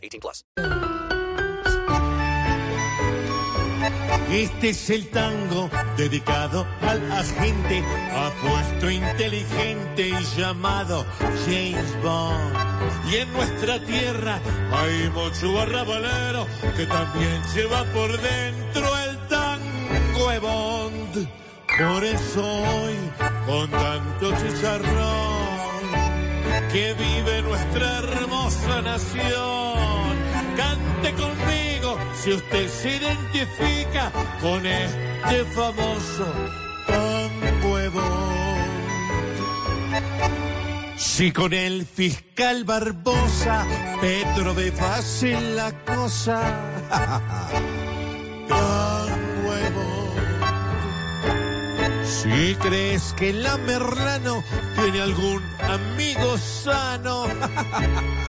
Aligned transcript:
18 0.00 0.20
plus. 0.20 0.44
Este 4.32 4.70
es 4.70 4.90
el 4.90 5.08
tango 5.08 5.68
dedicado 5.96 6.64
al 6.82 7.10
agente 7.10 7.82
apuesto 8.14 8.88
inteligente 8.88 10.08
y 10.08 10.24
llamado 10.38 11.04
James 11.44 12.02
Bond. 12.02 12.54
Y 13.10 13.16
en 13.16 13.32
nuestra 13.32 13.84
tierra 13.84 14.38
hay 14.72 15.10
mucho 15.10 15.52
barrabalero 15.52 16.46
que 16.76 16.86
también 16.86 17.42
lleva 17.54 17.84
por 17.86 18.10
dentro 18.20 18.98
el 18.98 19.18
tango 19.26 20.30
de 20.30 20.38
Bond. 20.38 21.28
Por 21.78 22.04
eso 22.04 22.44
hoy, 22.44 22.94
con 23.46 23.70
tanto 23.70 24.32
chicharrón, 24.36 25.40
que 26.70 26.94
vive 26.94 27.39
nuestra 27.70 27.98
hermosa 27.98 28.82
nación, 28.82 30.16
cante 30.56 31.12
conmigo 31.14 31.98
si 32.14 32.32
usted 32.32 32.68
se 32.68 32.96
identifica 32.96 34.10
con 34.40 34.66
este 34.66 35.44
famoso 35.54 36.26
de 36.88 37.88
Bond. 37.88 38.70
Si 40.96 41.32
con 41.32 41.52
el 41.52 41.86
fiscal 41.86 42.64
Barbosa 42.64 43.66
Petro 44.00 44.54
ve 44.54 44.72
fácil 44.72 45.56
la 45.56 45.72
cosa. 45.84 46.40
Si 52.22 52.54
crees 52.56 53.14
que 53.14 53.32
la 53.32 53.56
Merlano 53.56 54.44
tiene 54.74 55.00
algún 55.00 55.42
amigo 55.62 56.36
sano. 56.36 57.24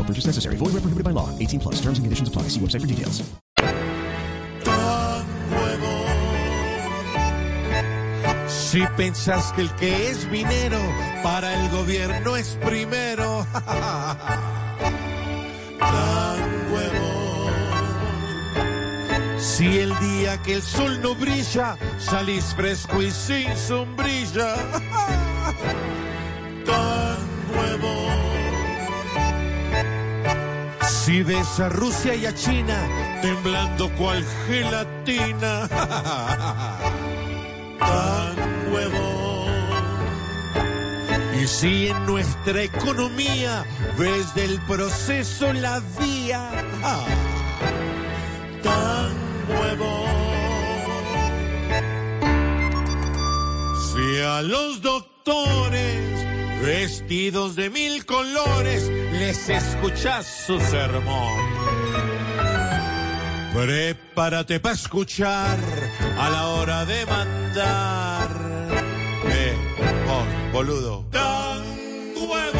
No 0.00 0.06
purchase 0.06 0.24
necessary. 0.24 0.56
Void 0.56 0.72
where 0.72 0.80
prohibited 0.80 1.04
by 1.04 1.10
law. 1.10 1.28
18 1.38 1.60
plus. 1.60 1.74
Terms 1.74 1.98
and 1.98 2.06
conditions 2.06 2.28
apply. 2.30 2.44
See 2.48 2.60
website 2.60 2.80
for 2.80 2.86
details. 2.86 3.22
tan 4.64 5.26
nuevo. 5.50 5.92
Si 8.48 8.80
pensás 8.96 9.52
que 9.52 9.60
el 9.62 9.70
que 9.76 10.10
es 10.10 10.26
minero 10.30 10.78
para 11.22 11.52
el 11.52 11.70
gobierno 11.70 12.36
es 12.36 12.56
primero, 12.64 13.46
tan 15.78 16.38
nuevo. 16.70 17.50
Si 19.38 19.80
el 19.80 19.98
día 19.98 20.40
que 20.42 20.54
el 20.54 20.62
sol 20.62 20.98
no 21.02 21.14
brilla 21.14 21.76
salís 21.98 22.54
fresco 22.54 23.02
y 23.02 23.10
sin 23.10 23.54
sombrilla, 23.56 24.54
Si 30.90 31.22
ves 31.22 31.60
a 31.60 31.68
Rusia 31.68 32.16
y 32.16 32.26
a 32.26 32.34
China 32.34 32.76
temblando 33.22 33.88
cual 33.96 34.24
gelatina, 34.46 35.68
tan 37.78 38.36
nuevo. 38.70 39.46
Y 41.40 41.46
si 41.46 41.86
en 41.88 42.06
nuestra 42.06 42.62
economía 42.62 43.64
ves 43.96 44.34
del 44.34 44.60
proceso 44.66 45.52
la 45.52 45.80
vía, 45.98 46.50
tan 48.62 49.12
nuevo. 49.48 50.04
Si 53.94 54.20
a 54.20 54.42
los 54.42 54.82
doctores 54.82 56.09
vestidos 56.60 57.56
de 57.56 57.70
mil 57.70 58.04
colores 58.04 58.88
les 59.12 59.48
escuchas 59.48 60.26
su 60.26 60.60
sermón. 60.60 61.40
Prepárate 63.54 64.60
para 64.60 64.74
escuchar 64.74 65.58
a 66.18 66.30
la 66.30 66.46
hora 66.48 66.84
de 66.84 67.06
mandar. 67.06 68.30
Eh, 69.28 69.56
oh, 70.08 70.52
boludo. 70.52 71.04
Tan 71.10 71.62
huevo. 72.16 72.59